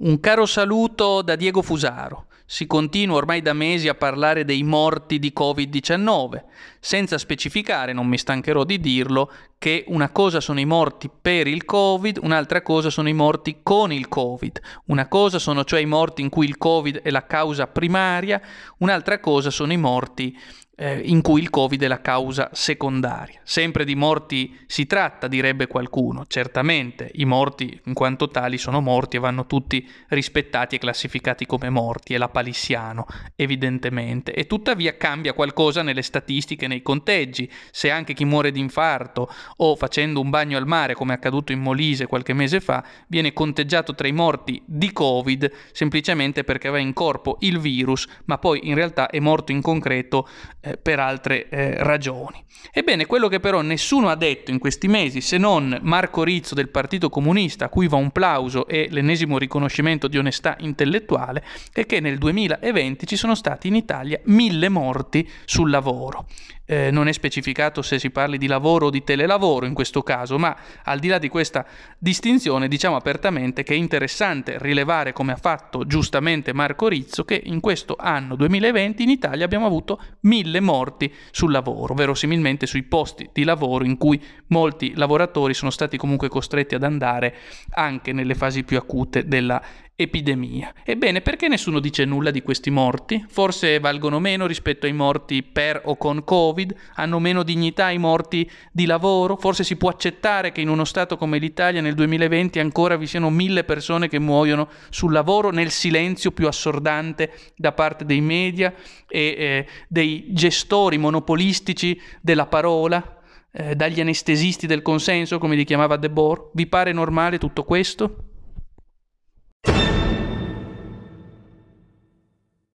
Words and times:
Un 0.00 0.20
caro 0.20 0.46
saluto 0.46 1.22
da 1.22 1.34
Diego 1.34 1.60
Fusaro. 1.60 2.26
Si 2.46 2.68
continua 2.68 3.16
ormai 3.16 3.42
da 3.42 3.52
mesi 3.52 3.88
a 3.88 3.96
parlare 3.96 4.44
dei 4.44 4.62
morti 4.62 5.18
di 5.18 5.32
Covid-19, 5.36 6.44
senza 6.78 7.18
specificare, 7.18 7.92
non 7.92 8.06
mi 8.06 8.16
stancherò 8.16 8.62
di 8.62 8.78
dirlo, 8.78 9.28
che 9.58 9.84
una 9.88 10.10
cosa 10.10 10.38
sono 10.40 10.60
i 10.60 10.64
morti 10.64 11.10
per 11.10 11.48
il 11.48 11.64
Covid, 11.64 12.20
un'altra 12.22 12.62
cosa 12.62 12.90
sono 12.90 13.08
i 13.08 13.12
morti 13.12 13.58
con 13.60 13.92
il 13.92 14.06
Covid. 14.06 14.60
Una 14.84 15.08
cosa 15.08 15.40
sono 15.40 15.64
cioè 15.64 15.80
i 15.80 15.86
morti 15.86 16.22
in 16.22 16.28
cui 16.28 16.46
il 16.46 16.58
Covid 16.58 16.98
è 16.98 17.10
la 17.10 17.26
causa 17.26 17.66
primaria, 17.66 18.40
un'altra 18.78 19.18
cosa 19.18 19.50
sono 19.50 19.72
i 19.72 19.78
morti 19.78 20.38
eh, 20.80 21.00
in 21.04 21.22
cui 21.22 21.40
il 21.40 21.50
Covid 21.50 21.82
è 21.82 21.88
la 21.88 22.00
causa 22.00 22.50
secondaria. 22.52 23.40
Sempre 23.42 23.84
di 23.84 23.96
morti 23.96 24.56
si 24.66 24.86
tratta, 24.86 25.26
direbbe 25.26 25.66
qualcuno. 25.66 26.24
Certamente 26.26 27.10
i 27.14 27.24
morti 27.24 27.80
in 27.84 27.94
quanto 27.94 28.28
tali 28.28 28.58
sono 28.58 28.80
morti 28.80 29.16
e 29.16 29.20
vanno 29.20 29.46
tutti 29.46 29.86
rispettati 30.08 30.76
e 30.76 30.78
classificati 30.78 31.46
come 31.46 31.68
morti, 31.68 32.14
è 32.14 32.18
la 32.18 32.28
palissiano, 32.28 33.06
evidentemente. 33.34 34.32
E 34.32 34.46
tuttavia 34.46 34.96
cambia 34.96 35.32
qualcosa 35.32 35.82
nelle 35.82 36.02
statistiche, 36.02 36.68
nei 36.68 36.82
conteggi. 36.82 37.50
Se 37.72 37.90
anche 37.90 38.14
chi 38.14 38.24
muore 38.24 38.52
di 38.52 38.60
infarto 38.60 39.28
o 39.56 39.74
facendo 39.74 40.20
un 40.20 40.30
bagno 40.30 40.56
al 40.56 40.66
mare, 40.66 40.94
come 40.94 41.12
è 41.12 41.16
accaduto 41.16 41.50
in 41.50 41.60
Molise 41.60 42.06
qualche 42.06 42.32
mese 42.32 42.60
fa, 42.60 42.84
viene 43.08 43.32
conteggiato 43.32 43.94
tra 43.94 44.06
i 44.06 44.12
morti 44.12 44.62
di 44.64 44.92
Covid 44.92 45.50
semplicemente 45.72 46.44
perché 46.44 46.68
aveva 46.68 46.82
in 46.82 46.92
corpo 46.92 47.36
il 47.40 47.58
virus, 47.58 48.06
ma 48.26 48.38
poi 48.38 48.68
in 48.68 48.76
realtà 48.76 49.10
è 49.10 49.18
morto 49.18 49.50
in 49.50 49.60
concreto 49.60 50.28
eh, 50.68 50.76
per 50.76 51.00
altre 51.00 51.48
eh, 51.48 51.82
ragioni. 51.82 52.44
Ebbene, 52.72 53.06
quello 53.06 53.28
che 53.28 53.40
però 53.40 53.60
nessuno 53.60 54.08
ha 54.08 54.16
detto 54.16 54.50
in 54.50 54.58
questi 54.58 54.88
mesi, 54.88 55.20
se 55.20 55.38
non 55.38 55.78
Marco 55.82 56.22
Rizzo 56.22 56.54
del 56.54 56.68
Partito 56.68 57.08
Comunista, 57.08 57.66
a 57.66 57.68
cui 57.68 57.88
va 57.88 57.96
un 57.96 58.10
plauso 58.10 58.66
e 58.66 58.88
l'ennesimo 58.90 59.38
riconoscimento 59.38 60.08
di 60.08 60.18
onestà 60.18 60.56
intellettuale, 60.60 61.44
è 61.72 61.86
che 61.86 62.00
nel 62.00 62.18
2020 62.18 63.06
ci 63.06 63.16
sono 63.16 63.34
stati 63.34 63.68
in 63.68 63.76
Italia 63.76 64.20
mille 64.24 64.68
morti 64.68 65.28
sul 65.44 65.70
lavoro 65.70 66.26
eh, 66.70 66.90
non 66.90 67.08
è 67.08 67.12
specificato 67.12 67.80
se 67.80 67.98
si 67.98 68.10
parli 68.10 68.36
di 68.36 68.46
lavoro 68.46 68.86
o 68.86 68.90
di 68.90 69.02
telelavoro 69.02 69.64
in 69.64 69.72
questo 69.72 70.02
caso, 70.02 70.38
ma 70.38 70.54
al 70.84 70.98
di 70.98 71.08
là 71.08 71.16
di 71.16 71.28
questa 71.28 71.64
distinzione 71.96 72.68
diciamo 72.68 72.94
apertamente 72.94 73.62
che 73.62 73.72
è 73.72 73.76
interessante 73.76 74.58
rilevare, 74.58 75.14
come 75.14 75.32
ha 75.32 75.36
fatto 75.36 75.86
giustamente 75.86 76.52
Marco 76.52 76.86
Rizzo, 76.86 77.24
che 77.24 77.40
in 77.42 77.60
questo 77.60 77.96
anno 77.98 78.36
2020 78.36 79.02
in 79.02 79.08
Italia 79.08 79.46
abbiamo 79.46 79.64
avuto 79.64 79.98
mille 80.20 80.60
morti 80.60 81.10
sul 81.30 81.52
lavoro, 81.52 81.94
verosimilmente 81.94 82.66
sui 82.66 82.82
posti 82.82 83.30
di 83.32 83.44
lavoro 83.44 83.84
in 83.84 83.96
cui 83.96 84.22
molti 84.48 84.92
lavoratori 84.94 85.54
sono 85.54 85.70
stati 85.70 85.96
comunque 85.96 86.28
costretti 86.28 86.74
ad 86.74 86.82
andare 86.82 87.34
anche 87.70 88.12
nelle 88.12 88.34
fasi 88.34 88.62
più 88.62 88.76
acute 88.76 89.26
della 89.26 89.62
epidemia. 90.00 90.72
Ebbene, 90.84 91.22
perché 91.22 91.48
nessuno 91.48 91.80
dice 91.80 92.04
nulla 92.04 92.30
di 92.30 92.40
questi 92.40 92.70
morti? 92.70 93.24
Forse 93.26 93.80
valgono 93.80 94.20
meno 94.20 94.46
rispetto 94.46 94.86
ai 94.86 94.92
morti 94.92 95.42
per 95.42 95.80
o 95.86 95.96
con 95.96 96.22
Covid? 96.22 96.72
Hanno 96.94 97.18
meno 97.18 97.42
dignità 97.42 97.90
i 97.90 97.98
morti 97.98 98.48
di 98.70 98.86
lavoro? 98.86 99.36
Forse 99.36 99.64
si 99.64 99.74
può 99.74 99.88
accettare 99.88 100.52
che 100.52 100.60
in 100.60 100.68
uno 100.68 100.84
Stato 100.84 101.16
come 101.16 101.38
l'Italia 101.38 101.80
nel 101.80 101.94
2020 101.94 102.60
ancora 102.60 102.94
vi 102.94 103.08
siano 103.08 103.28
mille 103.28 103.64
persone 103.64 104.06
che 104.06 104.20
muoiono 104.20 104.68
sul 104.88 105.10
lavoro 105.10 105.50
nel 105.50 105.72
silenzio 105.72 106.30
più 106.30 106.46
assordante 106.46 107.32
da 107.56 107.72
parte 107.72 108.04
dei 108.04 108.20
media 108.20 108.72
e 109.08 109.20
eh, 109.36 109.66
dei 109.88 110.26
gestori 110.28 110.96
monopolistici 110.96 112.00
della 112.20 112.46
parola? 112.46 113.16
Eh, 113.50 113.74
dagli 113.74 114.00
anestesisti 114.00 114.68
del 114.68 114.82
consenso, 114.82 115.38
come 115.38 115.56
li 115.56 115.64
chiamava 115.64 115.96
De 115.96 116.08
Boer? 116.08 116.50
Vi 116.52 116.68
pare 116.68 116.92
normale 116.92 117.38
tutto 117.38 117.64
questo? 117.64 118.27